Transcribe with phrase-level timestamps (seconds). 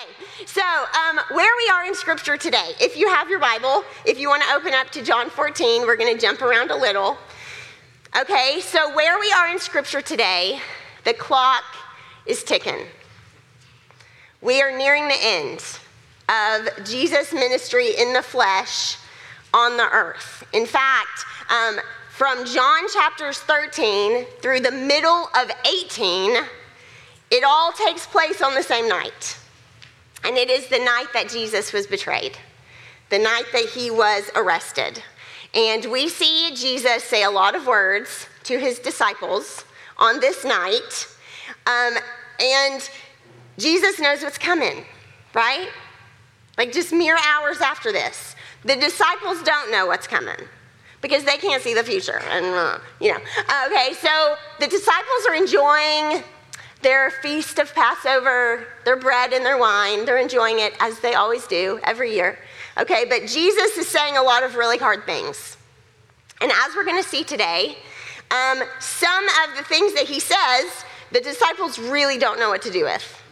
[0.00, 4.18] Okay, so um, where we are in Scripture today, if you have your Bible, if
[4.18, 7.18] you want to open up to John 14, we're going to jump around a little.
[8.18, 10.60] Okay, so where we are in Scripture today,
[11.04, 11.64] the clock
[12.24, 12.86] is ticking.
[14.40, 15.78] We are nearing the end
[16.28, 18.96] of Jesus' ministry in the flesh
[19.52, 20.46] on the earth.
[20.52, 21.78] In fact, um,
[22.10, 26.36] from John chapters 13 through the middle of 18,
[27.30, 29.36] it all takes place on the same night.
[30.24, 32.36] And it is the night that Jesus was betrayed,
[33.08, 35.02] the night that he was arrested.
[35.54, 39.64] And we see Jesus say a lot of words to his disciples
[39.98, 41.08] on this night.
[41.66, 41.94] Um,
[42.40, 42.90] and
[43.58, 44.84] Jesus knows what's coming,
[45.34, 45.68] right?
[46.56, 48.36] Like just mere hours after this.
[48.64, 50.36] The disciples don't know what's coming
[51.00, 52.20] because they can't see the future.
[52.30, 53.20] And, uh, you know,
[53.66, 56.22] okay, so the disciples are enjoying
[56.82, 60.04] their feast of Passover, their bread and their wine.
[60.04, 62.38] They're enjoying it as they always do every year.
[62.78, 65.56] Okay, but Jesus is saying a lot of really hard things.
[66.40, 67.76] And as we're going to see today,
[68.30, 72.70] um, some of the things that he says, the disciples really don't know what to
[72.70, 73.22] do with.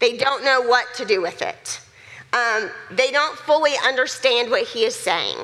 [0.00, 1.80] They don't know what to do with it.
[2.32, 5.36] Um, they don't fully understand what he is saying.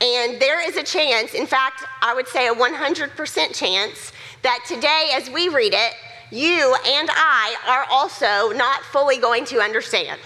[0.00, 5.10] And there is a chance, in fact, I would say a 100% chance, that today,
[5.14, 5.94] as we read it,
[6.30, 10.20] you and I are also not fully going to understand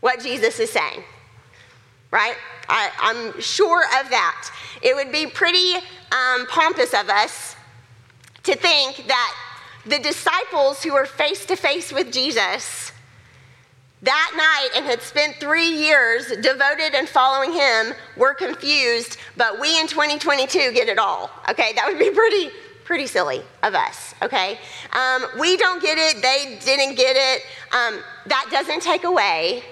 [0.00, 1.02] what Jesus is saying.
[2.10, 2.36] Right?
[2.68, 4.50] I, am sure of that.
[4.82, 5.74] It would be pretty
[6.12, 7.56] um, pompous of us
[8.44, 9.36] to think that
[9.86, 12.92] the disciples who were face to face with Jesus
[14.04, 19.80] that night and had spent three years devoted and following him were confused, but we
[19.80, 21.30] in 2022 get it all.
[21.48, 22.50] Okay, that would be pretty
[22.84, 24.58] pretty silly of us, okay?
[24.92, 27.42] Um, we don't get it, they didn't get it.
[27.74, 29.62] Um, that doesn't take away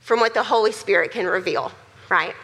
[0.00, 1.70] from what the Holy Spirit can reveal,
[2.08, 2.34] right?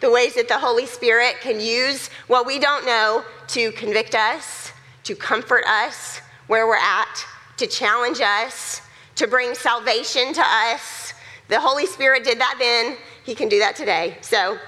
[0.00, 4.72] The ways that the Holy Spirit can use what we don't know to convict us,
[5.04, 7.24] to comfort us where we're at,
[7.58, 8.80] to challenge us,
[9.16, 11.12] to bring salvation to us.
[11.48, 14.18] The Holy Spirit did that then, He can do that today.
[14.20, 14.58] So,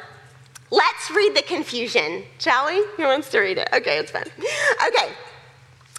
[0.70, 2.84] Let's read the confusion, shall we?
[2.96, 3.68] Who wants to read it?
[3.72, 4.24] Okay, it's fun.
[4.86, 5.12] Okay,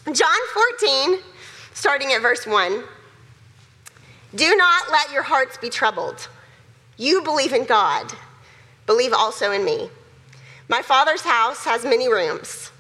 [0.06, 0.40] John
[0.80, 1.20] 14,
[1.74, 2.84] starting at verse 1.
[4.36, 6.28] Do not let your hearts be troubled.
[6.98, 8.14] You believe in God,
[8.86, 9.90] believe also in me.
[10.68, 12.72] My Father's house has many rooms.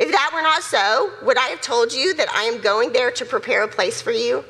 [0.00, 3.12] If that were not so, would I have told you that I am going there
[3.12, 4.44] to prepare a place for you?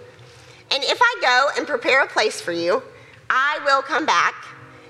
[0.70, 2.82] And if I go and prepare a place for you,
[3.28, 4.34] I will come back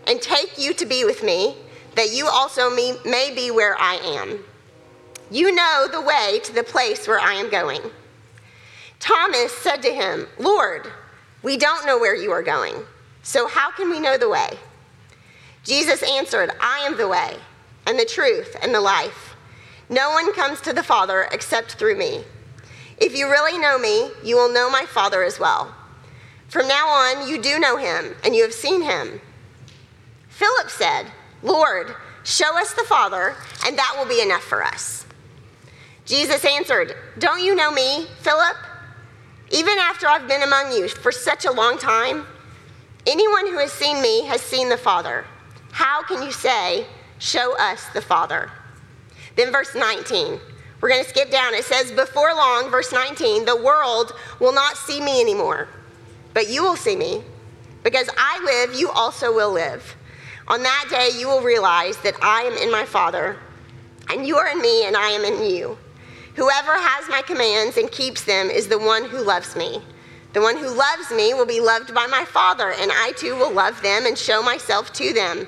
[0.06, 1.56] and take you to be with me
[1.98, 4.38] that you also may be where I am.
[5.32, 7.80] You know the way to the place where I am going.
[9.00, 10.86] Thomas said to him, Lord,
[11.42, 12.74] we don't know where you are going,
[13.24, 14.50] so how can we know the way?
[15.64, 17.34] Jesus answered, I am the way,
[17.84, 19.34] and the truth, and the life.
[19.88, 22.22] No one comes to the Father except through me.
[22.98, 25.74] If you really know me, you will know my Father as well.
[26.46, 29.20] From now on, you do know him, and you have seen him.
[30.28, 31.06] Philip said,
[31.42, 31.94] Lord,
[32.24, 33.34] show us the Father,
[33.66, 35.06] and that will be enough for us.
[36.04, 38.56] Jesus answered, Don't you know me, Philip?
[39.50, 42.26] Even after I've been among you for such a long time,
[43.06, 45.24] anyone who has seen me has seen the Father.
[45.72, 46.86] How can you say,
[47.18, 48.50] Show us the Father?
[49.36, 50.40] Then, verse 19,
[50.80, 51.54] we're going to skip down.
[51.54, 55.68] It says, Before long, verse 19, the world will not see me anymore,
[56.34, 57.22] but you will see me.
[57.82, 59.96] Because I live, you also will live.
[60.48, 63.36] On that day, you will realize that I am in my Father,
[64.08, 65.76] and you are in me, and I am in you.
[66.36, 69.82] Whoever has my commands and keeps them is the one who loves me.
[70.32, 73.52] The one who loves me will be loved by my Father, and I too will
[73.52, 75.46] love them and show myself to them.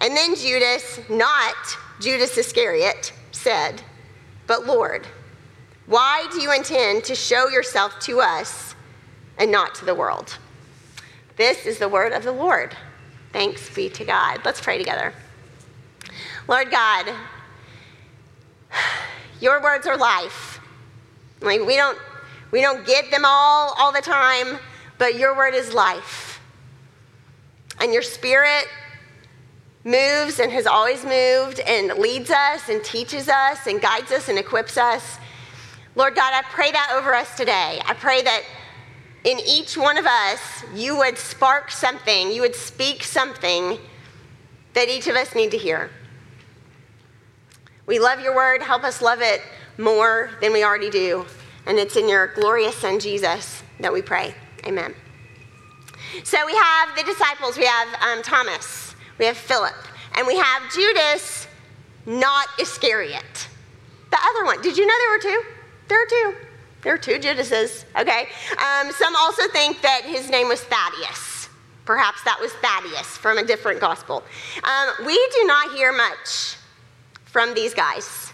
[0.00, 1.54] And then Judas, not
[2.00, 3.82] Judas Iscariot, said,
[4.46, 5.06] But Lord,
[5.86, 8.74] why do you intend to show yourself to us
[9.38, 10.36] and not to the world?
[11.36, 12.76] This is the word of the Lord.
[13.36, 14.40] Thanks be to God.
[14.46, 15.12] Let's pray together.
[16.48, 17.12] Lord God,
[19.42, 20.58] your words are life.
[21.42, 21.98] Like we don't
[22.50, 24.58] we don't get them all all the time,
[24.96, 26.40] but your word is life.
[27.78, 28.68] And your spirit
[29.84, 34.38] moves and has always moved and leads us and teaches us and guides us and
[34.38, 35.18] equips us.
[35.94, 37.82] Lord God, I pray that over us today.
[37.84, 38.44] I pray that
[39.26, 43.76] in each one of us, you would spark something, you would speak something
[44.72, 45.90] that each of us need to hear.
[47.86, 48.62] We love your word.
[48.62, 49.42] Help us love it
[49.78, 51.26] more than we already do.
[51.66, 54.32] And it's in your glorious Son, Jesus, that we pray.
[54.64, 54.94] Amen.
[56.22, 59.74] So we have the disciples, we have um, Thomas, we have Philip,
[60.16, 61.48] and we have Judas,
[62.06, 63.48] not Iscariot.
[64.10, 65.48] The other one, did you know there were two?
[65.88, 66.45] There are two.
[66.86, 68.28] There are two Judases, okay?
[68.52, 71.48] Um, some also think that his name was Thaddeus.
[71.84, 74.22] Perhaps that was Thaddeus from a different gospel.
[74.62, 76.54] Um, we do not hear much
[77.24, 78.32] from these guys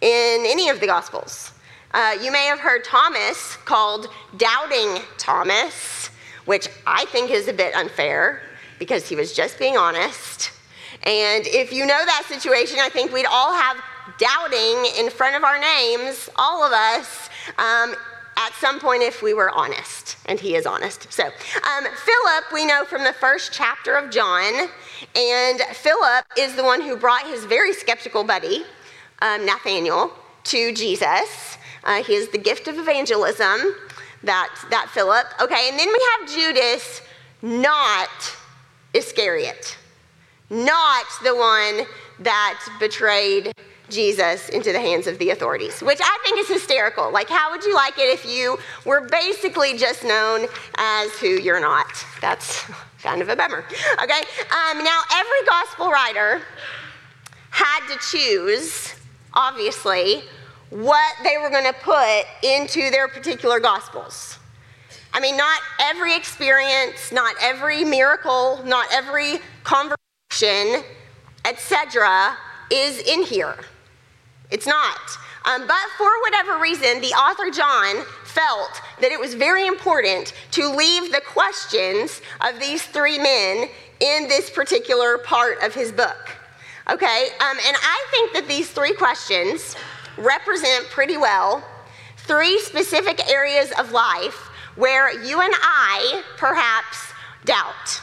[0.00, 1.52] in any of the gospels.
[1.92, 4.08] Uh, you may have heard Thomas called
[4.38, 6.08] Doubting Thomas,
[6.46, 8.40] which I think is a bit unfair
[8.78, 10.52] because he was just being honest.
[11.02, 13.76] And if you know that situation, I think we'd all have
[14.18, 17.28] doubting in front of our names, all of us,
[17.58, 17.94] um,
[18.36, 20.16] at some point if we were honest.
[20.26, 21.12] And he is honest.
[21.12, 24.68] So, um, Philip, we know from the first chapter of John,
[25.14, 28.64] and Philip is the one who brought his very skeptical buddy,
[29.20, 30.12] um, Nathaniel,
[30.44, 31.58] to Jesus.
[31.84, 33.74] Uh, he is the gift of evangelism,
[34.22, 35.26] that, that Philip.
[35.40, 37.02] Okay, and then we have Judas,
[37.42, 38.08] not
[38.92, 39.76] Iscariot,
[40.50, 41.86] not the one
[42.20, 43.52] that betrayed
[43.88, 47.10] Jesus into the hands of the authorities, which I think is hysterical.
[47.10, 50.46] Like, how would you like it if you were basically just known
[50.76, 52.04] as who you're not?
[52.20, 52.64] That's
[53.02, 53.64] kind of a bummer.
[54.02, 54.20] Okay,
[54.50, 56.40] um, now every gospel writer
[57.50, 58.94] had to choose,
[59.34, 60.22] obviously,
[60.70, 64.38] what they were going to put into their particular gospels.
[65.12, 70.84] I mean, not every experience, not every miracle, not every conversation,
[71.44, 72.36] etc.,
[72.70, 73.56] is in here.
[74.50, 75.18] It's not.
[75.44, 80.68] Um, but for whatever reason, the author John felt that it was very important to
[80.68, 83.68] leave the questions of these three men
[84.00, 86.36] in this particular part of his book.
[86.90, 89.76] Okay, um, and I think that these three questions
[90.18, 91.64] represent pretty well
[92.18, 97.12] three specific areas of life where you and I perhaps
[97.44, 98.00] doubt.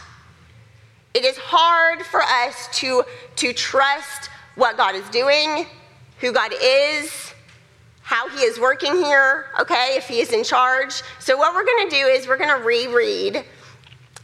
[1.18, 3.04] It is hard for us to,
[3.38, 5.66] to trust what God is doing,
[6.20, 7.34] who God is,
[8.04, 11.02] how He is working here, okay, if He is in charge.
[11.18, 13.44] So, what we're gonna do is we're gonna reread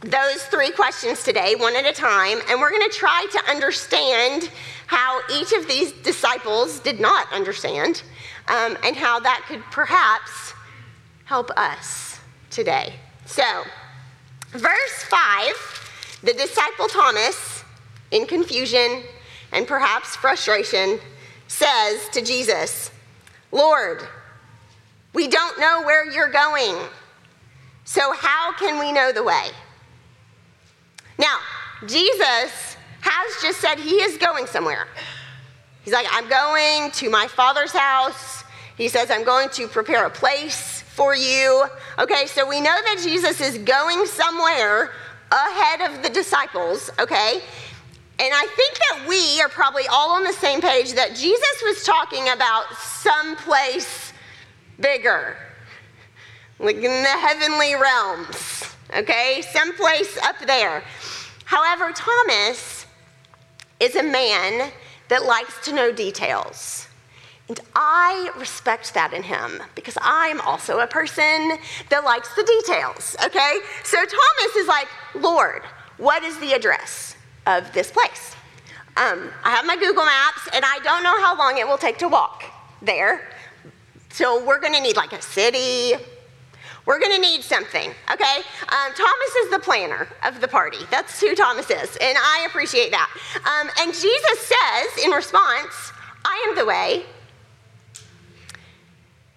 [0.02, 4.48] those three questions today, one at a time, and we're gonna try to understand
[4.86, 8.04] how each of these disciples did not understand
[8.46, 10.54] um, and how that could perhaps
[11.24, 12.20] help us
[12.50, 12.94] today.
[13.26, 13.64] So,
[14.52, 15.83] verse 5
[16.24, 17.64] the disciple Thomas,
[18.10, 19.02] in confusion
[19.52, 20.98] and perhaps frustration,
[21.48, 22.90] says to Jesus,
[23.52, 24.02] Lord,
[25.12, 26.76] we don't know where you're going,
[27.84, 29.48] so how can we know the way?
[31.18, 31.38] Now,
[31.86, 34.88] Jesus has just said he is going somewhere.
[35.84, 38.42] He's like, I'm going to my father's house.
[38.76, 41.66] He says, I'm going to prepare a place for you.
[41.98, 44.92] Okay, so we know that Jesus is going somewhere
[45.34, 47.42] ahead of the disciples, okay?
[48.20, 51.82] And I think that we are probably all on the same page that Jesus was
[51.82, 54.12] talking about someplace
[54.78, 55.36] bigger,
[56.60, 58.64] like in the heavenly realms,
[58.96, 59.42] okay?
[59.52, 60.84] Someplace up there.
[61.44, 62.86] However, Thomas
[63.80, 64.70] is a man
[65.08, 66.86] that likes to know details.
[67.48, 71.58] And I respect that in him because I'm also a person
[71.90, 73.58] that likes the details, okay?
[73.84, 75.62] So Thomas is like, Lord,
[75.98, 78.34] what is the address of this place?
[78.96, 81.98] Um, I have my Google Maps and I don't know how long it will take
[81.98, 82.44] to walk
[82.80, 83.28] there.
[84.10, 85.94] So we're gonna need like a city,
[86.86, 88.36] we're to need something, okay?
[88.68, 90.78] Um, Thomas is the planner of the party.
[90.90, 93.10] That's who Thomas is, and I appreciate that.
[93.36, 95.92] Um, and Jesus says in response,
[96.26, 97.04] I am the way.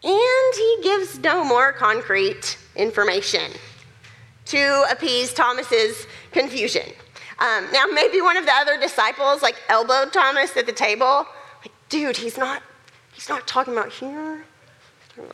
[0.04, 3.52] And he gives no more concrete information
[4.46, 6.94] to appease Thomas's confusion.
[7.40, 11.26] Um, now, maybe one of the other disciples like elbowed Thomas at the table.
[11.62, 12.64] Like, dude, he's not,
[13.14, 14.46] he's not talking about here.
[15.16, 15.34] You know.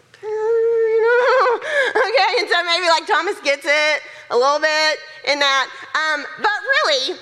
[1.95, 5.69] Okay, and so maybe like Thomas gets it a little bit in that.
[5.93, 7.19] Um, but really,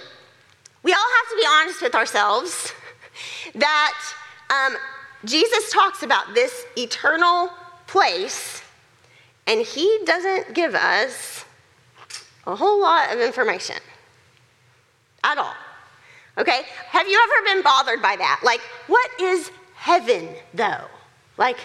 [0.84, 2.74] we all have to be honest with ourselves
[3.56, 3.94] that
[4.50, 4.78] um,
[5.26, 7.50] Jesus talks about this eternal
[7.88, 8.64] place,
[9.48, 11.46] and he doesn't give us
[12.48, 13.76] a whole lot of information
[15.24, 15.54] at all.
[16.38, 16.62] Okay?
[16.88, 18.42] Have you ever been bothered by that?
[18.44, 20.86] Like, what is heaven, though?
[21.38, 21.58] Like,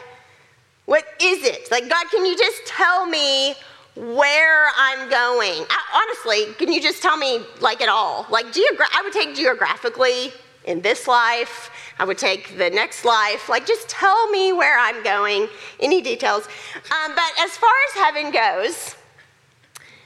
[0.85, 1.71] what is it?
[1.71, 3.55] Like, God, can you just tell me
[3.95, 5.65] where I'm going?
[5.95, 8.27] Honestly, can you just tell me, like, at all?
[8.29, 10.33] Like, geogra- I would take geographically
[10.67, 13.49] in this life, I would take the next life.
[13.49, 15.49] Like, just tell me where I'm going,
[15.81, 16.47] any details.
[16.77, 18.95] Um, but as far as heaven goes,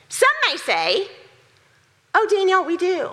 [0.08, 1.08] some may say,
[2.14, 3.10] Oh, Danielle, we do.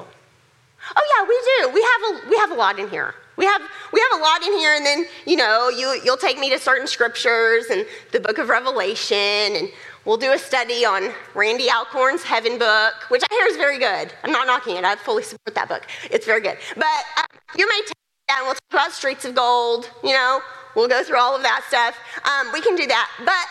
[0.96, 1.74] Oh yeah, we do.
[1.74, 3.14] We have a we have a lot in here.
[3.36, 3.62] We have
[3.94, 6.60] we have a lot in here, and then you know you you'll take me to
[6.60, 9.70] certain scriptures and the book of Revelation, and
[10.06, 14.14] we'll do a study on Randy Alcorn's Heaven book, which I hear is very good.
[14.24, 14.84] I'm not knocking it.
[14.84, 15.86] I fully support that book.
[16.10, 16.58] It's very good.
[16.76, 17.94] But you may take
[18.28, 19.90] that, and we'll talk about Streets of Gold.
[20.04, 20.42] You know,
[20.76, 21.96] we'll go through all of that stuff.
[22.26, 23.48] Um, we can do that, but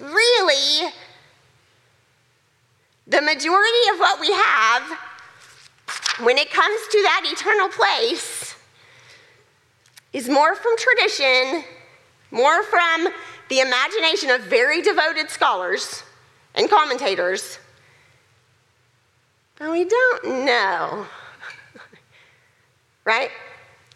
[0.00, 0.90] really
[3.06, 4.98] the majority of what we have,
[6.24, 8.56] when it comes to that eternal place,
[10.12, 11.64] is more from tradition,
[12.30, 13.08] more from
[13.50, 16.02] the imagination of very devoted scholars
[16.54, 17.58] and commentators.
[19.58, 21.06] But we don't know.
[23.04, 23.30] Right?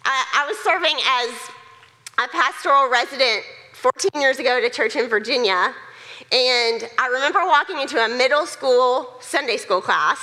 [0.05, 5.09] I, I, was serving as a pastoral resident 14 years ago at a church in
[5.09, 5.75] Virginia.
[6.31, 10.19] And I remember walking into a middle school Sunday school class,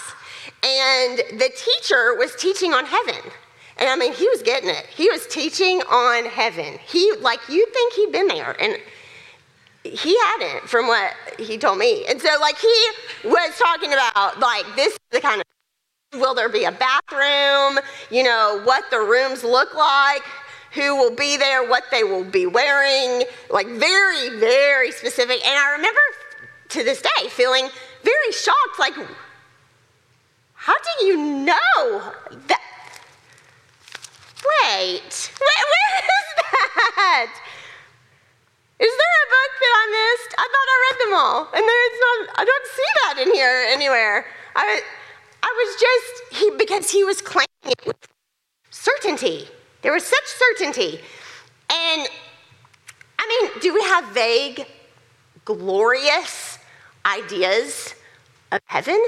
[0.63, 3.31] and the teacher was teaching on heaven.
[3.77, 4.85] And I mean, he was getting it.
[4.85, 6.79] He was teaching on heaven.
[6.85, 8.55] He, like, you'd think he'd been there.
[8.61, 8.77] And
[9.83, 12.05] he hadn't, from what he told me.
[12.07, 12.89] And so, like, he
[13.23, 15.47] was talking about, like, this is the kind of
[16.19, 17.83] will there be a bathroom?
[18.09, 20.23] You know, what the rooms look like
[20.75, 25.45] who will be there, what they will be wearing, like very, very specific.
[25.45, 26.01] And I remember
[26.69, 27.69] to this day feeling
[28.03, 28.93] very shocked, like,
[30.53, 32.13] how do you know
[32.47, 32.61] that?
[34.63, 36.27] Wait, wait where is
[36.95, 37.31] that?
[38.77, 40.35] Is there a book that I missed?
[40.37, 42.35] I thought I read them all, and there's not.
[42.35, 44.25] I don't see that in here anywhere.
[44.55, 44.81] I,
[45.55, 47.97] was just he because he was claiming it with
[48.69, 49.47] certainty.
[49.81, 50.99] There was such certainty.
[51.69, 52.07] And
[53.19, 54.65] I mean, do we have vague,
[55.45, 56.59] glorious
[57.05, 57.95] ideas
[58.51, 58.99] of heaven?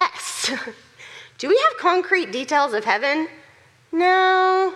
[0.00, 0.50] Yes.
[1.38, 3.28] do we have concrete details of heaven?
[3.92, 4.74] No.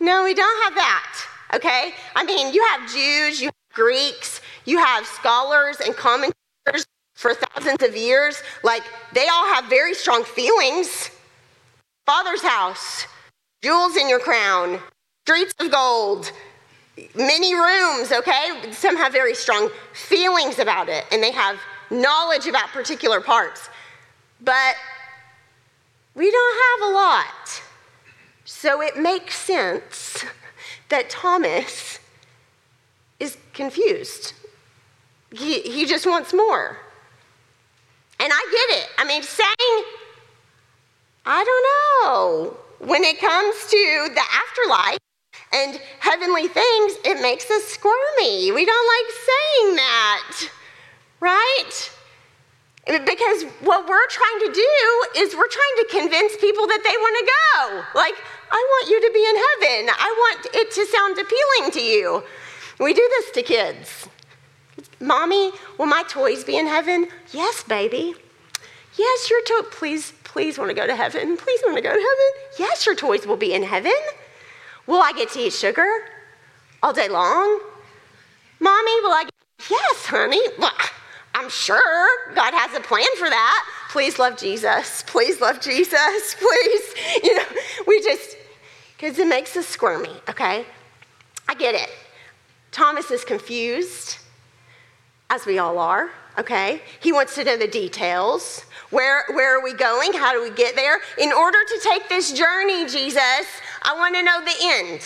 [0.00, 1.24] No, we don't have that.
[1.54, 1.94] Okay?
[2.14, 6.86] I mean, you have Jews, you have Greeks, you have scholars and commentators
[7.22, 8.42] for thousands of years.
[8.64, 8.82] Like,
[9.14, 11.10] they all have very strong feelings.
[12.04, 13.06] Father's house,
[13.62, 14.80] jewels in your crown,
[15.24, 16.32] streets of gold,
[17.14, 18.72] many rooms, okay?
[18.72, 21.58] Some have very strong feelings about it and they have
[21.90, 23.70] knowledge about particular parts.
[24.40, 24.74] But
[26.16, 27.62] we don't have a lot.
[28.44, 30.24] So it makes sense
[30.88, 32.00] that Thomas
[33.20, 34.34] is confused.
[35.30, 36.81] He, he just wants more.
[38.22, 38.88] And I get it.
[38.98, 39.84] I mean, saying,
[41.26, 44.98] I don't know when it comes to the afterlife
[45.52, 48.52] and heavenly things, it makes us squirmy.
[48.52, 50.48] We don't like saying that,
[51.18, 51.90] right?
[52.86, 57.16] Because what we're trying to do is we're trying to convince people that they want
[57.18, 57.98] to go.
[57.98, 58.14] Like,
[58.52, 59.94] I want you to be in heaven.
[59.98, 62.22] I want it to sound appealing to you.
[62.78, 64.08] We do this to kids.
[65.02, 67.08] Mommy, will my toys be in heaven?
[67.32, 68.14] Yes, baby.
[68.96, 69.68] Yes, your toy.
[69.70, 71.36] Please, please want to go to heaven.
[71.36, 72.48] Please want to go to heaven.
[72.58, 73.92] Yes, your toys will be in heaven.
[74.86, 75.88] Will I get to eat sugar
[76.82, 77.60] all day long?
[78.60, 79.24] Mommy, will I?
[79.24, 80.40] Get, yes, honey.
[81.34, 83.68] I'm sure God has a plan for that.
[83.90, 85.02] Please love Jesus.
[85.08, 86.34] Please love Jesus.
[86.38, 86.94] Please.
[87.24, 87.44] You know,
[87.88, 88.36] we just,
[88.96, 90.64] because it makes us squirmy, okay?
[91.48, 91.90] I get it.
[92.70, 94.18] Thomas is confused,
[95.32, 96.82] as we all are, okay?
[97.00, 98.66] He wants to know the details.
[98.90, 100.12] Where, where are we going?
[100.12, 100.98] How do we get there?
[101.18, 103.46] In order to take this journey, Jesus,
[103.82, 105.00] I want to know the end.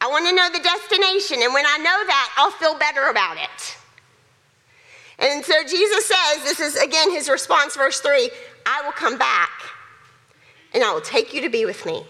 [0.00, 1.38] I want to know the destination.
[1.42, 3.76] And when I know that, I'll feel better about it.
[5.18, 8.30] And so Jesus says, this is again his response, verse 3
[8.66, 9.50] I will come back
[10.74, 12.04] and I will take you to be with me,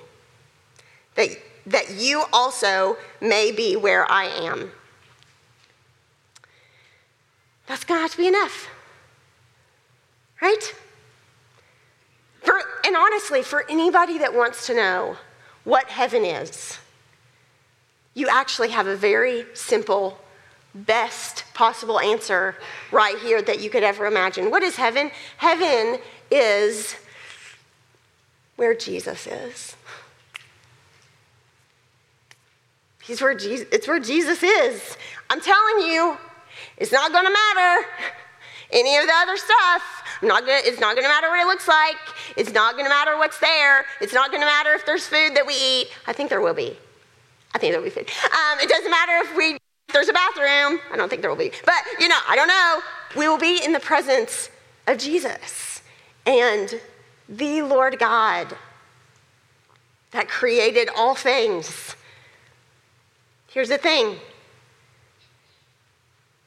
[1.14, 1.28] that,
[1.66, 4.72] that you also may be where I am.
[7.88, 8.68] Have to be enough.
[10.40, 10.74] Right?
[12.42, 15.16] For, and honestly, for anybody that wants to know
[15.64, 16.78] what heaven is,
[18.14, 20.18] you actually have a very simple,
[20.74, 22.54] best possible answer
[22.92, 24.50] right here that you could ever imagine.
[24.50, 25.10] What is heaven?
[25.38, 25.98] Heaven
[26.30, 26.94] is
[28.56, 29.76] where Jesus is.
[33.02, 34.96] He's where Jesus, it's where Jesus is.
[35.30, 36.18] I'm telling you,
[36.78, 37.86] it's not to matter
[38.72, 39.82] any of the other stuff.
[40.22, 41.96] Not gonna, it's not to matter what it looks like.
[42.36, 43.84] It's not to matter what's there.
[44.00, 45.88] It's not to matter if there's food that we eat.
[46.06, 46.76] I think there will be.
[47.54, 48.10] I think there will be food.
[48.24, 49.58] Um, it doesn't matter if we
[49.88, 50.80] if there's a bathroom.
[50.92, 51.50] I don't think there will be.
[51.64, 52.80] But, you know, I don't know.
[53.16, 54.50] we will be in the presence
[54.86, 55.80] of Jesus
[56.26, 56.78] and
[57.28, 58.54] the Lord God
[60.10, 61.96] that created all things.
[63.48, 64.18] Here's the thing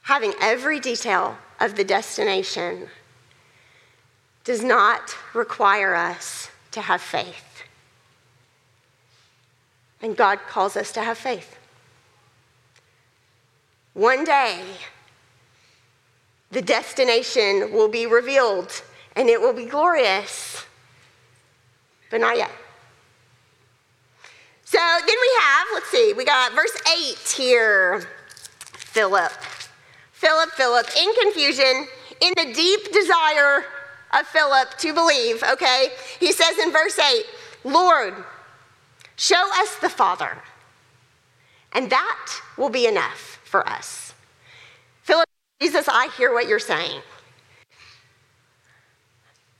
[0.02, 2.88] having every detail of the destination
[4.44, 7.62] does not require us to have faith.
[10.00, 11.56] And God calls us to have faith.
[13.94, 14.62] One day,
[16.50, 18.82] the destination will be revealed
[19.14, 20.64] and it will be glorious,
[22.10, 22.50] but not yet.
[24.64, 28.08] So then we have, let's see, we got verse 8 here.
[28.72, 29.32] Philip.
[30.22, 31.88] Philip, Philip, in confusion,
[32.20, 33.64] in the deep desire
[34.12, 35.88] of Philip to believe, okay?
[36.20, 37.24] He says in verse 8,
[37.64, 38.14] Lord,
[39.16, 40.38] show us the Father,
[41.72, 44.14] and that will be enough for us.
[45.02, 45.26] Philip,
[45.60, 47.00] Jesus, I hear what you're saying.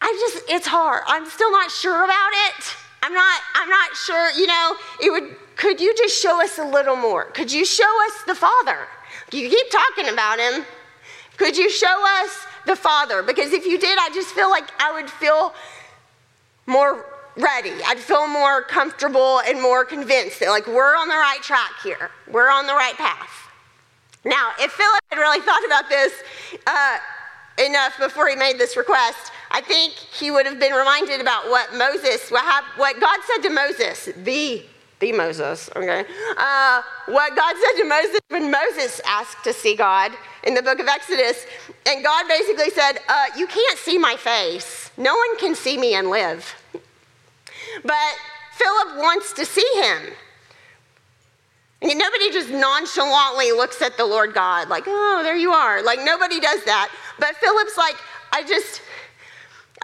[0.00, 1.02] I just, it's hard.
[1.08, 2.76] I'm still not sure about it.
[3.02, 6.64] I'm not, I'm not sure, you know, it would, could you just show us a
[6.64, 7.24] little more?
[7.32, 8.86] Could you show us the Father?
[9.32, 10.64] You keep talking about him.
[11.36, 13.22] Could you show us the Father?
[13.22, 15.54] Because if you did, I just feel like I would feel
[16.66, 17.72] more ready.
[17.86, 22.10] I'd feel more comfortable and more convinced that, like, we're on the right track here.
[22.30, 23.30] We're on the right path.
[24.24, 26.12] Now, if Philip had really thought about this
[26.66, 26.98] uh,
[27.66, 31.74] enough before he made this request, I think he would have been reminded about what
[31.74, 34.62] Moses, what, what God said to Moses, the,
[35.02, 36.04] the Moses, okay?
[36.38, 40.12] Uh, what God said to Moses when Moses asked to see God
[40.44, 41.44] in the book of Exodus.
[41.86, 44.90] And God basically said, uh, You can't see my face.
[44.96, 46.54] No one can see me and live.
[47.82, 48.14] But
[48.52, 50.14] Philip wants to see him.
[51.82, 55.82] And nobody just nonchalantly looks at the Lord God like, oh, there you are.
[55.82, 56.94] Like, nobody does that.
[57.18, 57.96] But Philip's like,
[58.30, 58.82] I just,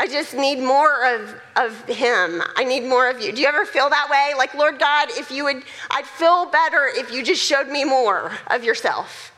[0.00, 2.40] I just need more of, of him.
[2.56, 3.32] I need more of you.
[3.32, 4.32] Do you ever feel that way?
[4.38, 8.30] Like, Lord God, if you would, I'd feel better if you just showed me more
[8.46, 9.32] of yourself.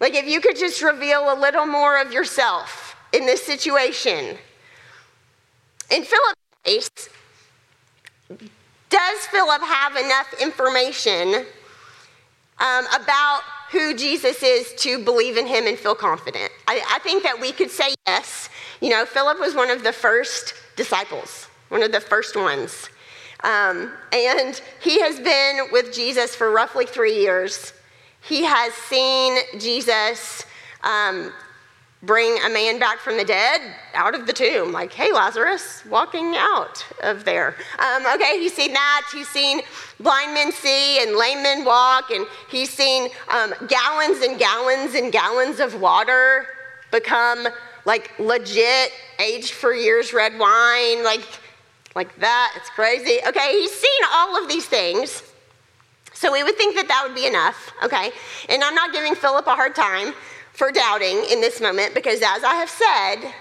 [0.00, 4.38] Like, if you could just reveal a little more of yourself in this situation.
[5.90, 6.90] In Philip's case,
[8.88, 11.44] does Philip have enough information
[12.58, 16.52] um, about who Jesus is to believe in him and feel confident?
[16.68, 18.50] I, I think that we could say yes.
[18.80, 22.88] You know, Philip was one of the first disciples, one of the first ones.
[23.42, 27.72] Um, and he has been with Jesus for roughly three years.
[28.20, 30.44] He has seen Jesus
[30.84, 31.32] um,
[32.02, 33.60] bring a man back from the dead
[33.94, 34.72] out of the tomb.
[34.72, 37.54] Like, hey, Lazarus, walking out of there.
[37.78, 39.08] Um, okay, he's seen that.
[39.12, 39.62] He's seen
[40.00, 45.12] blind men see and lame men walk, and he's seen um, gallons and gallons and
[45.12, 46.46] gallons of water
[46.90, 47.46] become
[47.84, 51.26] like legit, aged for years red wine, like,
[51.94, 52.54] like that.
[52.56, 53.18] It's crazy.
[53.26, 55.22] Okay, he's seen all of these things.
[56.14, 58.12] So we would think that that would be enough, okay?
[58.48, 60.14] And I'm not giving Philip a hard time
[60.52, 63.32] for doubting in this moment because, as I have said,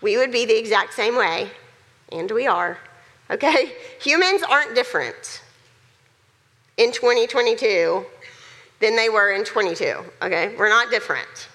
[0.00, 1.50] we would be the exact same way,
[2.12, 2.78] and we are.
[3.30, 3.72] Okay?
[4.00, 5.42] Humans aren't different
[6.76, 8.04] in 2022
[8.80, 9.96] than they were in 22.
[10.22, 10.54] Okay?
[10.56, 11.48] We're not different.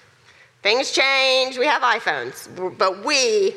[0.62, 3.54] Things change, we have iPhones, but we,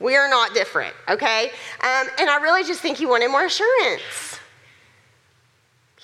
[0.00, 1.50] we are not different, okay?
[1.82, 4.35] Um, and I really just think he wanted more assurance.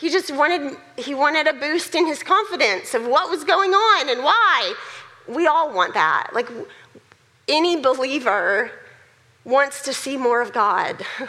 [0.02, 4.08] He just wanted, he wanted a boost in his confidence of what was going on
[4.08, 4.74] and why.
[5.28, 6.30] We all want that.
[6.32, 6.48] Like
[7.46, 8.72] any believer
[9.44, 11.06] wants to see more of God.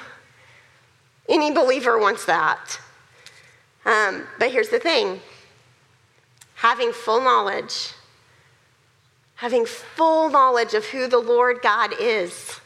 [1.30, 2.80] any believer wants that.
[3.86, 5.22] Um, but here's the thing
[6.56, 7.92] having full knowledge,
[9.36, 12.60] having full knowledge of who the Lord God is,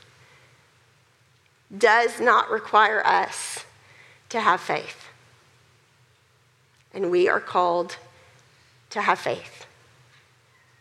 [1.77, 3.65] does not require us
[4.29, 5.06] to have faith
[6.97, 7.95] and we are called
[8.89, 9.67] to have faith.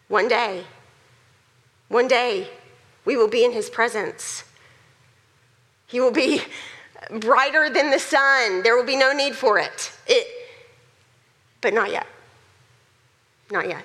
[0.09, 0.65] One day,
[1.89, 2.49] one day,
[3.05, 4.43] we will be in his presence.
[5.87, 6.41] He will be
[7.21, 8.63] brighter than the sun.
[8.63, 9.93] There will be no need for it.
[10.07, 10.27] it
[11.61, 12.07] but not yet.
[13.51, 13.85] Not yet.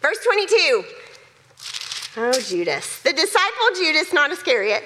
[0.00, 0.84] Verse 22.
[2.16, 3.02] Oh, Judas.
[3.02, 4.82] The disciple Judas, not Iscariot.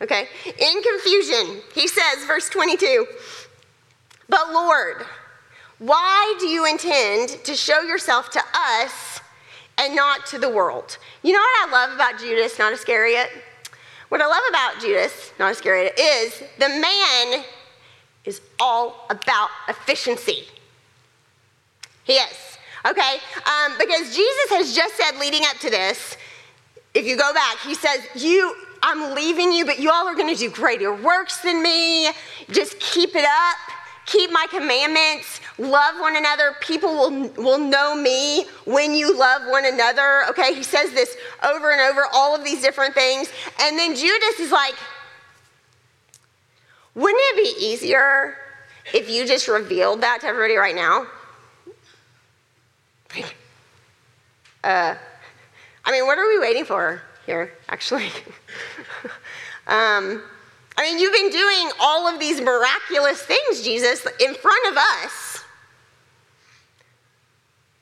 [0.00, 0.28] Okay.
[0.46, 3.06] In confusion, he says, verse 22
[4.28, 5.04] but Lord,
[5.78, 9.20] why do you intend to show yourself to us
[9.78, 10.98] and not to the world?
[11.22, 13.30] You know what I love about Judas, not Iscariot?
[14.08, 17.44] What I love about Judas, not Iscariot, is the man
[18.24, 20.44] is all about efficiency.
[22.04, 22.58] He is.
[22.86, 23.16] Okay?
[23.46, 26.16] Um, because Jesus has just said, leading up to this,
[26.94, 30.32] if you go back, he says, You, I'm leaving you, but you all are going
[30.32, 32.10] to do greater works than me.
[32.50, 33.71] Just keep it up.
[34.06, 35.40] Keep my commandments.
[35.58, 36.54] Love one another.
[36.60, 40.24] People will, will know me when you love one another.
[40.30, 43.30] Okay, he says this over and over, all of these different things.
[43.60, 44.74] And then Judas is like,
[46.94, 48.36] wouldn't it be easier
[48.92, 51.06] if you just revealed that to everybody right now?
[54.64, 54.94] uh,
[55.84, 58.10] I mean, what are we waiting for here, actually?
[59.66, 60.22] um,
[60.76, 65.44] I mean, you've been doing all of these miraculous things, Jesus, in front of us.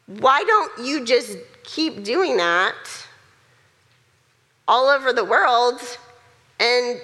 [0.06, 2.74] Why don't you just keep doing that
[4.66, 5.80] all over the world?
[6.58, 7.00] And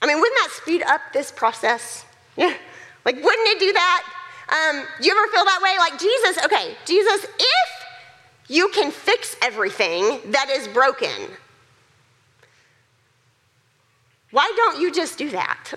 [0.00, 2.04] I mean, wouldn't that speed up this process?
[2.36, 2.54] Yeah.
[3.04, 4.02] Like, wouldn't it do that?
[4.48, 5.76] Um, do you ever feel that way?
[5.78, 7.86] Like, Jesus, okay, Jesus, if
[8.48, 11.30] you can fix everything that is broken,
[14.36, 15.72] why don't you just do that?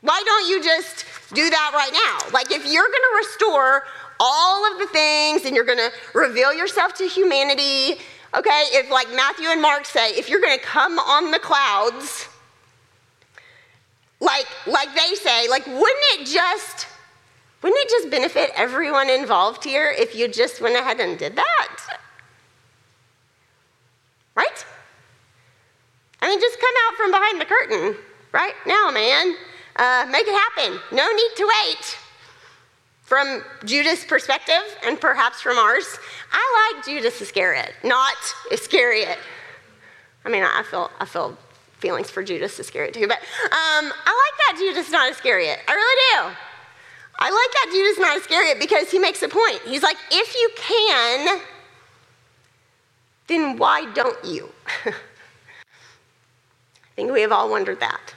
[0.00, 2.30] Why don't you just do that right now?
[2.32, 3.82] Like, if you're gonna restore
[4.20, 8.00] all of the things and you're gonna reveal yourself to humanity,
[8.32, 12.28] okay, if like Matthew and Mark say, if you're gonna come on the clouds,
[14.20, 16.86] like, like they say, like, wouldn't it just,
[17.60, 21.98] wouldn't it just benefit everyone involved here if you just went ahead and did that?
[24.36, 24.64] Right?
[26.22, 27.96] I mean, just come out from behind the curtain
[28.32, 29.36] right now, man.
[29.76, 30.78] Uh, make it happen.
[30.92, 31.98] No need to wait.
[33.02, 35.98] From Judas' perspective, and perhaps from ours,
[36.30, 38.14] I like Judas Iscariot, not
[38.52, 39.18] Iscariot.
[40.24, 41.36] I mean, I feel, I feel
[41.78, 45.58] feelings for Judas Iscariot too, but um, I like that Judas not Iscariot.
[45.66, 46.36] I really do.
[47.18, 49.60] I like that Judas not Iscariot because he makes a point.
[49.66, 51.40] He's like, if you can,
[53.26, 54.50] then why don't you?
[57.00, 58.12] Think we have all wondered that.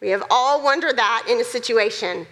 [0.00, 2.26] We have all wondered that in a situation.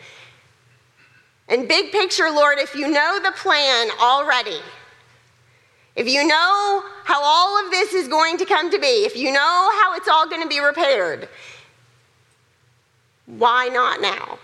[1.46, 4.60] And big picture, Lord, if you know the plan already,
[5.94, 9.30] if you know how all of this is going to come to be, if you
[9.30, 11.28] know how it's all going to be repaired,
[13.26, 14.38] why not now?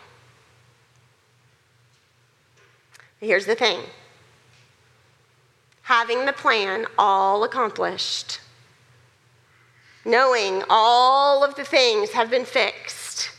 [3.18, 3.80] Here's the thing
[5.84, 8.40] having the plan all accomplished,
[10.08, 13.30] knowing all of the things have been fixed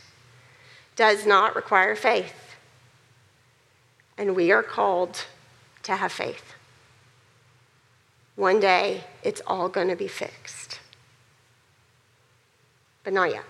[0.96, 2.56] does not require faith.
[4.16, 5.24] And we are called
[5.82, 6.54] to have faith.
[8.36, 10.80] One day, it's all going to be fixed.
[13.02, 13.44] But not yet.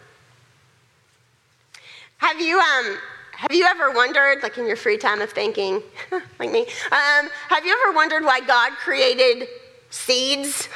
[2.18, 2.98] Have you, um,
[3.32, 5.82] have you ever wondered, like in your free time of thinking,
[6.38, 9.48] like me, um, have you ever wondered why God created
[9.90, 10.68] seeds?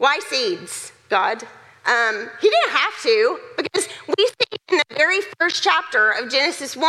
[0.00, 1.42] Why seeds, God?
[1.84, 6.74] Um, he didn't have to, because we see in the very first chapter of Genesis
[6.74, 6.86] 1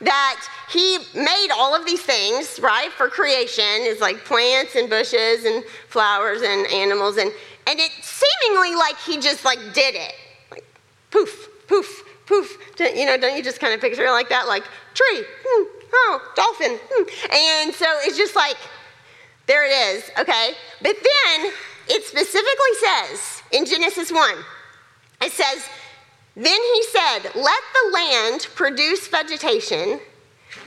[0.00, 3.62] that he made all of these things, right, for creation.
[3.64, 7.16] It's like plants and bushes and flowers and animals.
[7.16, 7.30] And,
[7.68, 10.12] and it seemingly like he just like did it.
[10.50, 10.64] Like
[11.12, 12.58] poof, poof, poof.
[12.80, 14.48] You know, don't you just kind of picture it like that?
[14.48, 16.80] Like tree, hmm, oh, dolphin.
[16.90, 17.66] Hmm.
[17.66, 18.56] And so it's just like,
[19.46, 20.54] there it is, okay?
[20.82, 20.96] But
[21.30, 21.52] then
[21.88, 24.34] it specifically says in Genesis 1,
[25.22, 25.68] it says,
[26.34, 30.00] Then he said, Let the land produce vegetation,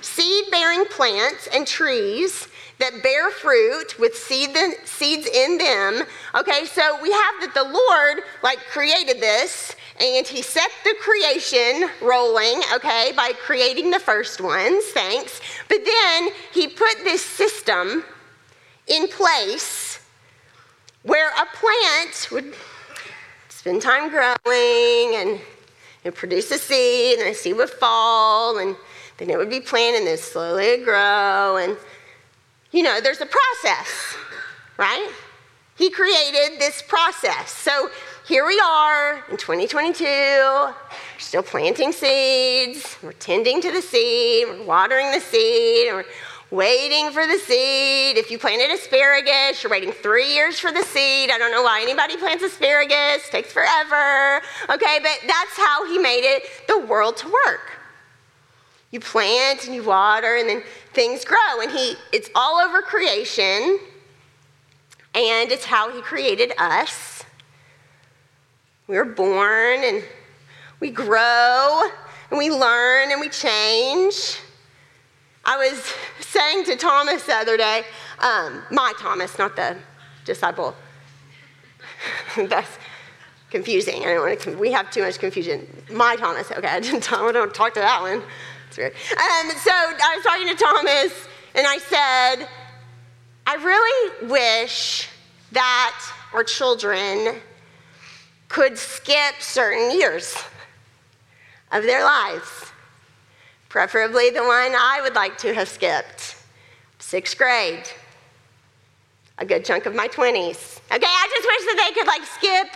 [0.02, 2.48] seed bearing plants and trees
[2.80, 6.04] that bear fruit with seed, seeds in them.
[6.36, 11.90] Okay, so we have that the Lord like created this and he set the creation
[12.02, 15.40] rolling, okay, by creating the first ones, thanks.
[15.70, 18.04] But then he put this system
[18.88, 19.95] in place
[21.06, 22.54] where a plant would
[23.48, 25.40] spend time growing and
[26.04, 28.76] it produce a seed, and the seed would fall, and
[29.18, 31.58] then it would be planted, and then slowly it'd grow.
[31.58, 31.76] And,
[32.72, 34.16] you know, there's a process,
[34.78, 35.10] right?
[35.78, 37.50] He created this process.
[37.50, 37.90] So
[38.28, 40.74] here we are in 2022, we're
[41.18, 46.06] still planting seeds, we're tending to the seed, we're watering the seed, we're
[46.56, 48.18] waiting for the seed.
[48.18, 51.30] If you planted asparagus, you're waiting three years for the seed.
[51.30, 54.42] I don't know why anybody plants asparagus, takes forever.
[54.70, 57.72] Okay, but that's how he made it the world to work.
[58.92, 60.64] You plant and you water and then
[60.94, 63.78] things grow and he it's all over creation
[65.14, 67.24] and it's how he created us.
[68.88, 70.04] We were born and
[70.80, 71.90] we grow
[72.30, 74.40] and we learn and we change.
[75.46, 77.84] I was saying to Thomas the other day,
[78.20, 79.78] um, my Thomas, not the
[80.26, 80.76] disciple.
[82.36, 82.78] That's
[83.52, 84.02] confusing.
[84.02, 84.58] I don't want to.
[84.58, 85.68] We have too much confusion.
[85.92, 86.52] My Thomas.
[86.52, 87.04] Okay, I didn't.
[87.10, 88.24] Don't talk to that one.
[88.68, 88.94] It's weird.
[88.94, 92.50] Um, so I was talking to Thomas, and I said,
[93.48, 95.08] I really wish
[95.52, 95.96] that
[96.34, 97.36] our children
[98.50, 100.36] could skip certain years
[101.72, 102.72] of their lives,
[103.76, 106.38] preferably the one I would like to have skipped
[106.98, 107.84] sixth grade,
[109.38, 110.80] a good chunk of my 20s.
[110.94, 112.68] Okay, I just wish that they could like skip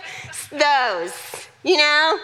[0.60, 2.18] those, you know?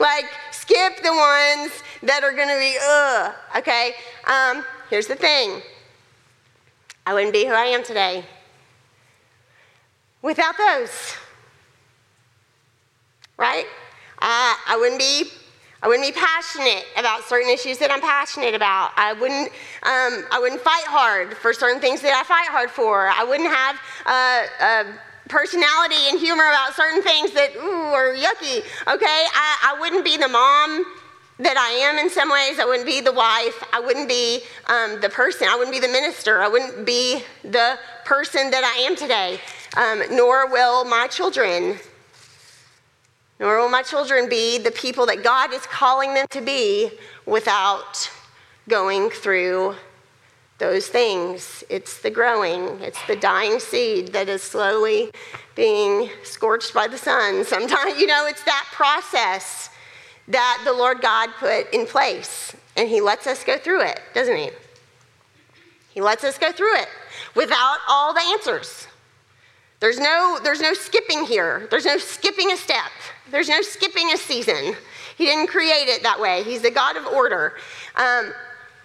[0.00, 3.94] Like skip the ones that are gonna be, ugh, okay?
[4.24, 5.62] Um, here's the thing
[7.06, 8.24] I wouldn't be who I am today
[10.20, 11.14] without those.
[13.38, 13.66] Right?
[14.18, 15.30] Uh, I wouldn't be.
[15.86, 18.90] I wouldn't be passionate about certain issues that I'm passionate about.
[18.96, 19.52] I wouldn't.
[19.84, 23.06] Um, I wouldn't fight hard for certain things that I fight hard for.
[23.06, 28.66] I wouldn't have uh, a personality and humor about certain things that ooh are yucky.
[28.92, 30.84] Okay, I, I wouldn't be the mom
[31.38, 32.58] that I am in some ways.
[32.58, 33.62] I wouldn't be the wife.
[33.72, 35.46] I wouldn't be um, the person.
[35.46, 36.42] I wouldn't be the minister.
[36.42, 39.38] I wouldn't be the person that I am today.
[39.76, 41.78] Um, nor will my children.
[43.38, 46.90] Nor will my children be the people that God is calling them to be
[47.26, 48.10] without
[48.68, 49.74] going through
[50.58, 51.62] those things.
[51.68, 55.10] It's the growing, it's the dying seed that is slowly
[55.54, 57.44] being scorched by the sun.
[57.46, 59.70] Sometimes, you know, it's that process
[60.28, 62.54] that the Lord God put in place.
[62.76, 64.50] And He lets us go through it, doesn't He?
[65.90, 66.88] He lets us go through it
[67.34, 68.86] without all the answers.
[69.80, 71.68] There's no, there's no skipping here.
[71.70, 72.90] There's no skipping a step.
[73.30, 74.74] There's no skipping a season.
[75.16, 76.42] He didn't create it that way.
[76.42, 77.54] He's the God of order.
[77.96, 78.32] Um,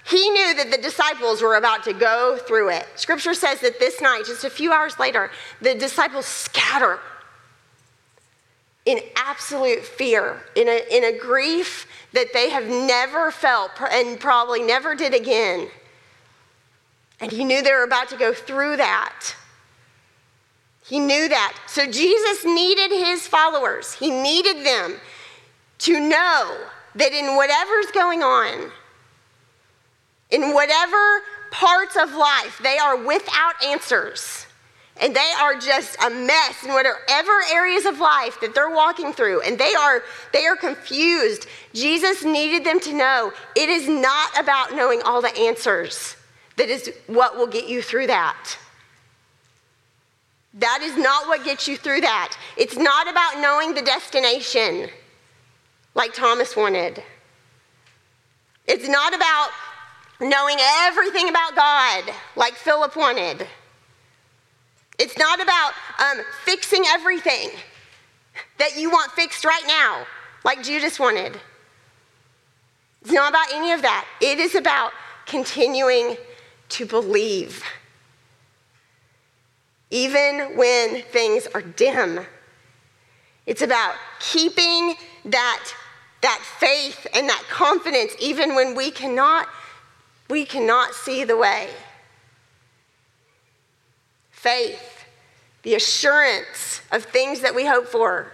[0.04, 2.88] he knew that the disciples were about to go through it.
[2.96, 7.00] Scripture says that this night, just a few hours later, the disciples scatter
[8.86, 14.64] in absolute fear, in a, in a grief that they have never felt and probably
[14.64, 15.68] never did again.
[17.20, 19.36] And he knew they were about to go through that.
[20.92, 21.58] He knew that.
[21.68, 24.98] So Jesus needed his followers, he needed them
[25.78, 26.58] to know
[26.96, 28.70] that in whatever's going on,
[30.32, 34.46] in whatever parts of life they are without answers,
[35.00, 39.40] and they are just a mess in whatever areas of life that they're walking through.
[39.44, 41.48] And they are they are confused.
[41.74, 46.18] Jesus needed them to know it is not about knowing all the answers
[46.58, 48.58] that is what will get you through that
[50.56, 54.90] that is not what gets you through that it's not about knowing the destination
[55.96, 57.02] like thomas wanted
[58.68, 59.50] it's not about
[60.20, 63.48] knowing everything about god like philip wanted
[65.02, 67.50] it's not about um, fixing everything
[68.60, 70.06] that you want fixed right now,
[70.46, 71.40] like Judas wanted.
[73.02, 74.06] It's not about any of that.
[74.22, 74.92] It is about
[75.26, 76.18] continuing
[76.70, 77.64] to believe.
[79.92, 82.26] Even when things are dim,
[83.46, 85.74] it's about keeping that,
[86.22, 89.50] that faith and that confidence even when we cannot,
[90.30, 91.70] we cannot see the way.
[94.32, 95.06] Faith,
[95.64, 98.32] the assurance of things that we hope for,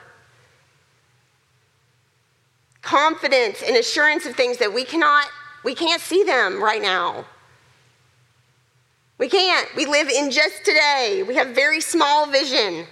[2.84, 5.26] confidence and assurance of things that we cannot,
[5.63, 7.26] we can't see them right now.
[9.17, 9.67] We can't.
[9.75, 11.23] We live in just today.
[11.27, 12.86] We have very small vision.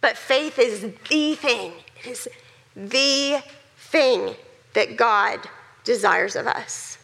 [0.00, 1.72] But faith is the thing.
[2.04, 2.28] It is
[2.76, 3.42] the
[3.78, 4.34] thing
[4.74, 5.40] that God
[5.84, 6.98] desires of us.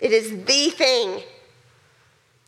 [0.00, 1.22] It is the thing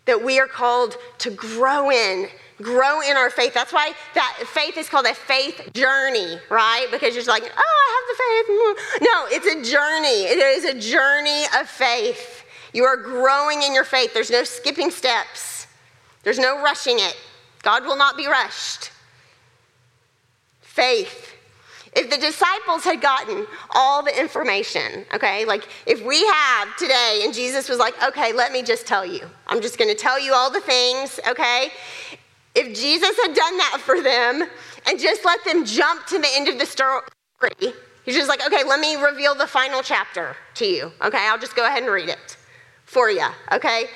[0.04, 2.28] that we are called to grow in
[2.60, 7.14] grow in our faith that's why that faith is called a faith journey right because
[7.14, 9.06] you're like oh i have the faith mm.
[9.06, 12.41] no it's a journey it is a journey of faith
[12.72, 14.14] you are growing in your faith.
[14.14, 15.66] There's no skipping steps.
[16.22, 17.16] There's no rushing it.
[17.62, 18.90] God will not be rushed.
[20.60, 21.34] Faith.
[21.94, 27.34] If the disciples had gotten all the information, okay, like if we have today and
[27.34, 30.50] Jesus was like, okay, let me just tell you, I'm just gonna tell you all
[30.50, 31.68] the things, okay?
[32.54, 34.48] If Jesus had done that for them
[34.86, 37.02] and just let them jump to the end of the story,
[38.04, 41.28] he's just like, okay, let me reveal the final chapter to you, okay?
[41.28, 42.38] I'll just go ahead and read it
[42.92, 43.86] for you, okay?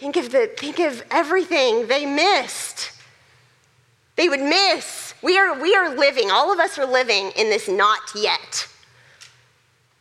[0.00, 2.90] Think of the think of everything they missed.
[4.16, 7.68] They would miss We are, we are living, all of us are living in this
[7.68, 8.66] not yet.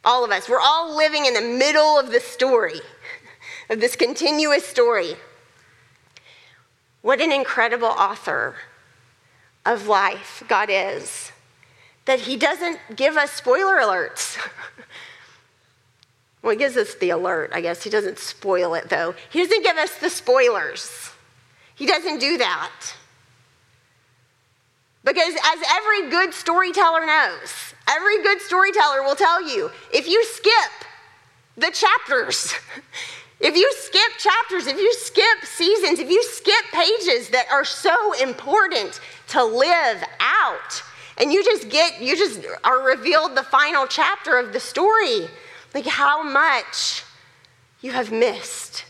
[0.04, 0.50] All of us.
[0.50, 2.82] We're all living in the middle of the story,
[3.70, 5.16] of this continuous story.
[7.04, 8.56] What an incredible author
[9.66, 11.32] of life God is,
[12.06, 14.38] that He doesn't give us spoiler alerts.
[16.48, 17.84] well, He gives us the alert, I guess.
[17.84, 19.14] He doesn't spoil it, though.
[19.32, 21.12] He doesn't give us the spoilers.
[21.76, 22.72] He doesn't do that.
[25.04, 30.72] Because as every good storyteller knows, every good storyteller will tell you if you skip
[31.58, 32.54] the chapters,
[33.42, 38.14] if you skip chapters, if you skip seasons, if you skip pages that are so
[38.22, 40.82] important to live out,
[41.18, 45.28] and you just get, you just are revealed the final chapter of the story,
[45.74, 47.04] like how much
[47.82, 48.86] you have missed.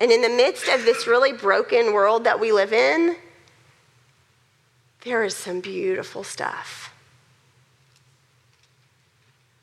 [0.00, 3.16] And in the midst of this really broken world that we live in,
[5.02, 6.92] there is some beautiful stuff.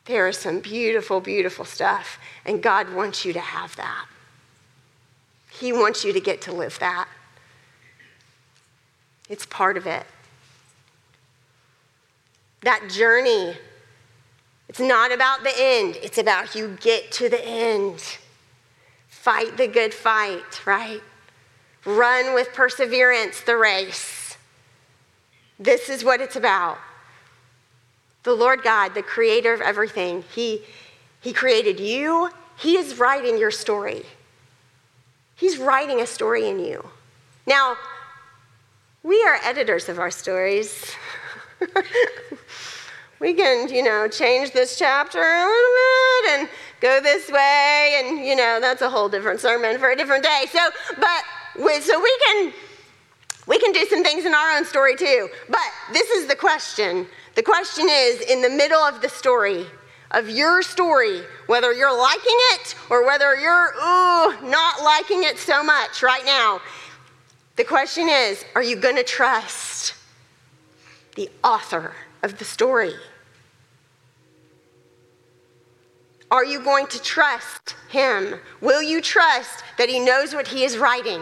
[0.06, 2.18] There is some beautiful, beautiful stuff.
[2.46, 4.06] And God wants you to have that.
[5.52, 7.08] He wants you to get to live that.
[9.30, 10.06] It's part of it.
[12.62, 13.56] That journey,
[14.74, 18.18] it's not about the end, it's about you get to the end.
[19.08, 21.00] Fight the good fight, right?
[21.86, 24.36] Run with perseverance the race.
[25.60, 26.80] This is what it's about.
[28.24, 30.64] The Lord God, the creator of everything, He,
[31.22, 32.32] he created you.
[32.58, 34.02] He is writing your story.
[35.36, 36.84] He's writing a story in you.
[37.46, 37.78] Now,
[39.04, 40.96] we are editors of our stories.
[43.24, 46.50] we can, you know, change this chapter a little bit and
[46.82, 50.44] go this way, and you know, that's a whole different sermon for a different day.
[50.52, 50.60] So,
[50.98, 51.24] but
[51.58, 52.54] we, so we can
[53.48, 55.30] we can do some things in our own story too.
[55.48, 57.08] But this is the question.
[57.36, 59.68] The question is in the middle of the story,
[60.12, 65.64] of your story, whether you're liking it or whether you're ooh not liking it so
[65.64, 66.60] much right now.
[67.56, 69.94] The question is, are you going to trust
[71.16, 72.96] the author of the story?
[76.34, 78.40] Are you going to trust him?
[78.60, 81.22] Will you trust that he knows what he is writing?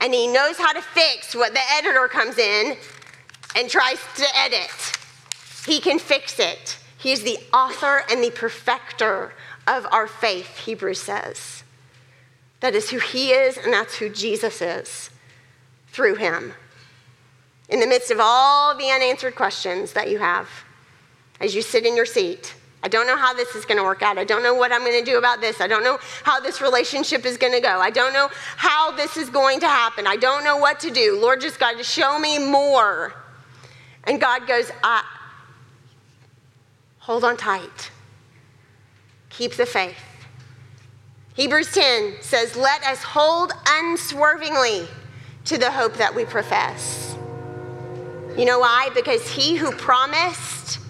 [0.00, 2.76] And he knows how to fix what the editor comes in
[3.56, 4.70] and tries to edit.
[5.66, 6.78] He can fix it.
[6.98, 9.32] He is the author and the perfecter
[9.66, 11.64] of our faith, Hebrews says.
[12.60, 15.10] That is who he is, and that's who Jesus is
[15.88, 16.52] through him.
[17.68, 20.48] In the midst of all the unanswered questions that you have,
[21.40, 24.02] as you sit in your seat, I don't know how this is going to work
[24.02, 24.16] out.
[24.16, 25.60] I don't know what I'm going to do about this.
[25.60, 27.78] I don't know how this relationship is going to go.
[27.78, 30.06] I don't know how this is going to happen.
[30.06, 31.18] I don't know what to do.
[31.20, 33.14] Lord, just God, show me more.
[34.04, 35.06] And God goes, ah,
[36.98, 37.90] hold on tight.
[39.28, 39.96] Keep the faith.
[41.34, 44.86] Hebrews 10 says, Let us hold unswervingly
[45.46, 47.16] to the hope that we profess.
[48.36, 48.90] You know why?
[48.94, 50.80] Because he who promised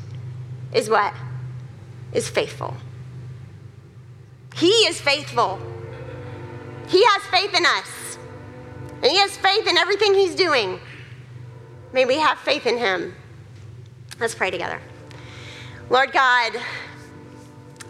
[0.73, 1.15] is what?
[2.13, 2.75] Is faithful.
[4.57, 5.59] He is faithful.
[6.89, 8.19] He has faith in us,
[9.03, 10.81] and He has faith in everything He's doing.
[11.93, 13.15] May we have faith in Him.
[14.19, 14.81] Let's pray together.
[15.89, 16.53] Lord God,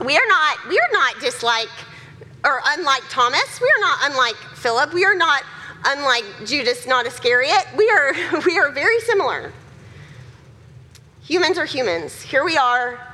[0.04, 1.68] we are not, we are not just like,
[2.44, 3.60] or unlike Thomas.
[3.60, 4.94] We are not unlike Philip.
[4.94, 5.42] We are not
[5.84, 7.66] unlike Judas, not Iscariot.
[7.76, 8.14] We are,
[8.46, 9.52] we are very similar.
[11.22, 12.20] Humans are humans.
[12.22, 13.09] Here we are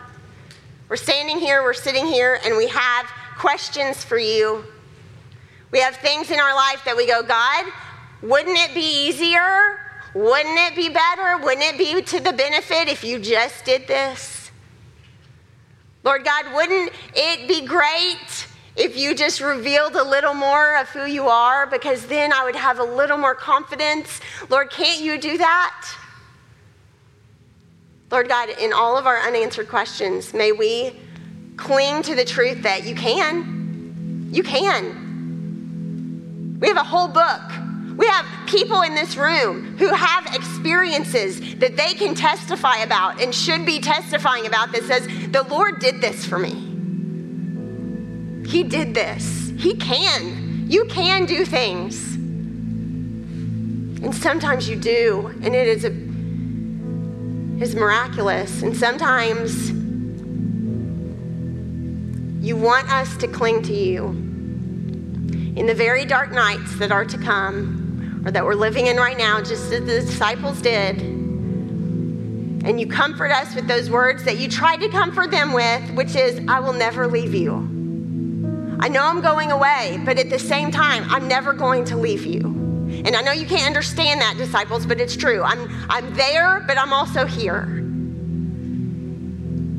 [0.88, 3.06] we're standing here, we're sitting here, and we have
[3.38, 4.64] questions for you.
[5.72, 7.66] We have things in our life that we go, God,
[8.22, 9.80] wouldn't it be easier?
[10.14, 11.38] Wouldn't it be better?
[11.38, 14.50] Wouldn't it be to the benefit if you just did this?
[16.04, 18.46] Lord God, wouldn't it be great
[18.76, 21.66] if you just revealed a little more of who you are?
[21.66, 24.20] Because then I would have a little more confidence.
[24.48, 25.88] Lord, can't you do that?
[28.10, 30.92] Lord God, in all of our unanswered questions, may we
[31.56, 34.28] cling to the truth that you can.
[34.30, 35.06] You can.
[36.60, 37.42] We have a whole book.
[37.96, 43.34] We have people in this room who have experiences that they can testify about and
[43.34, 46.52] should be testifying about that says, The Lord did this for me.
[48.48, 49.52] He did this.
[49.58, 50.70] He can.
[50.70, 52.14] You can do things.
[54.04, 56.05] And sometimes you do, and it is a
[57.60, 58.62] is miraculous.
[58.62, 59.70] And sometimes
[62.44, 64.08] you want us to cling to you.
[65.56, 69.16] In the very dark nights that are to come, or that we're living in right
[69.16, 71.00] now, just as the disciples did,
[72.66, 76.16] And you comfort us with those words that you tried to comfort them with, which
[76.16, 77.54] is, I will never leave you.
[78.80, 82.26] I know I'm going away, but at the same time, I'm never going to leave
[82.26, 82.55] you.
[83.04, 85.42] And I know you can't understand that, disciples, but it's true.
[85.42, 87.82] I'm, I'm there, but I'm also here.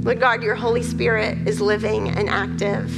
[0.02, 2.90] Lord God, your Holy Spirit is living and active.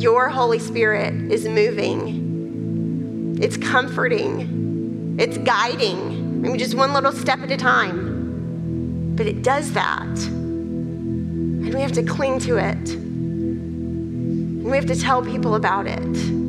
[0.00, 6.42] Your Holy Spirit is moving, it's comforting, it's guiding.
[6.42, 9.14] Maybe just one little step at a time.
[9.16, 10.06] But it does that.
[10.06, 12.90] And we have to cling to it.
[12.90, 16.47] And we have to tell people about it.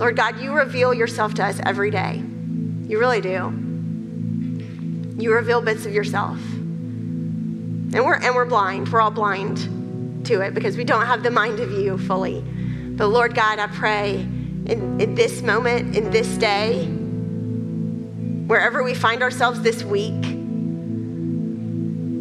[0.00, 2.22] Lord God, you reveal yourself to us every day.
[2.88, 3.52] You really do.
[5.22, 6.38] You reveal bits of yourself.
[6.38, 8.88] And we're, and we're blind.
[8.88, 12.40] We're all blind to it because we don't have the mind of you fully.
[12.40, 16.86] But Lord God, I pray in, in this moment, in this day,
[18.46, 20.24] wherever we find ourselves this week,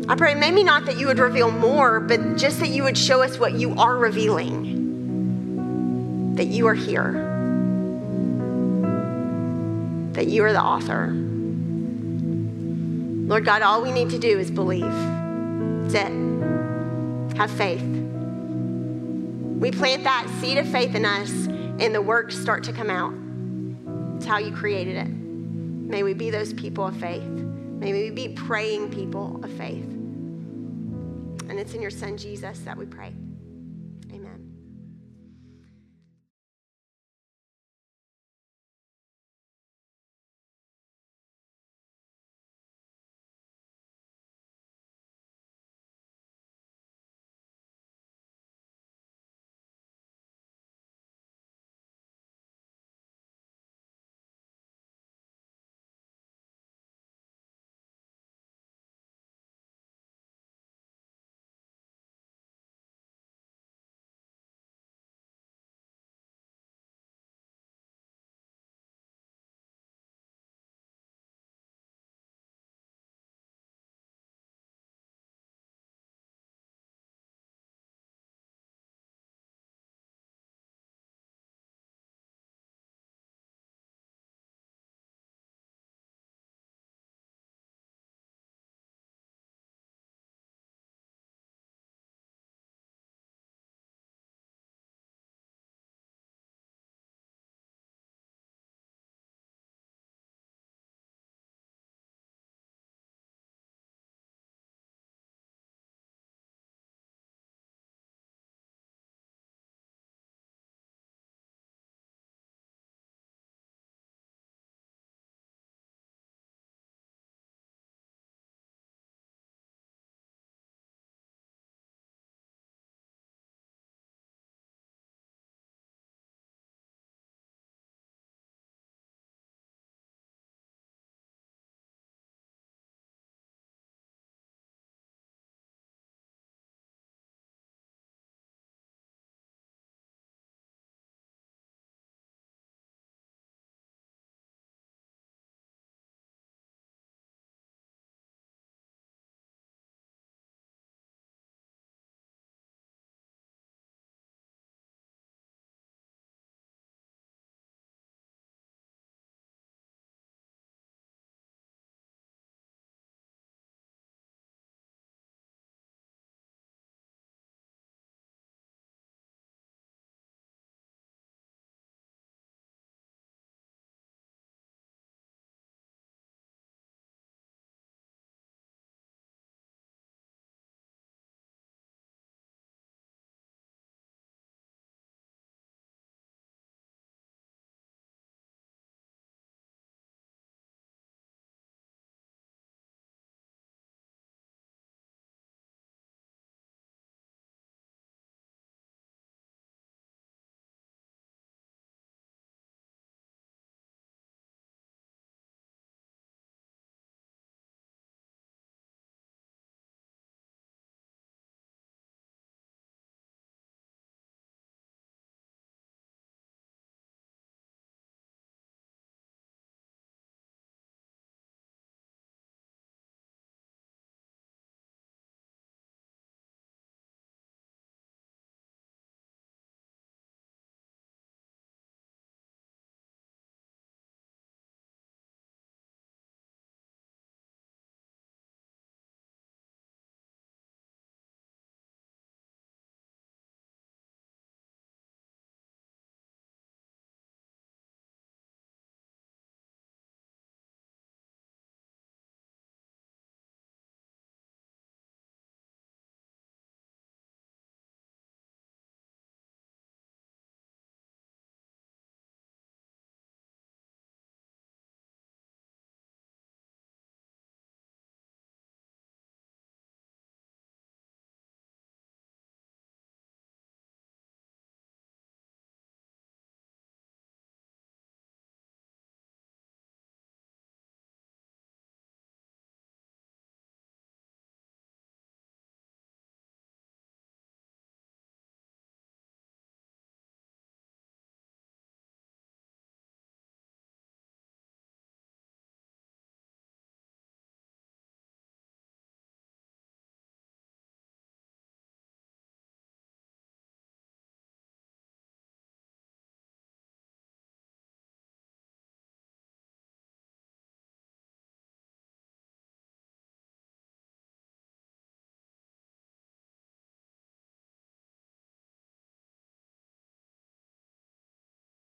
[0.09, 3.21] I pray maybe not that you would reveal more, but just that you would show
[3.21, 4.75] us what you are revealing.
[6.35, 7.28] That you are here.
[10.19, 11.13] That you are the author.
[13.25, 14.81] Lord God, all we need to do is believe.
[14.83, 17.37] That's it.
[17.37, 17.81] Have faith.
[17.81, 23.13] We plant that seed of faith in us, and the works start to come out.
[24.17, 25.07] It's how you created it.
[25.07, 27.23] May we be those people of faith.
[27.23, 29.85] May we be praying people of faith.
[31.47, 33.13] And it's in your son Jesus that we pray.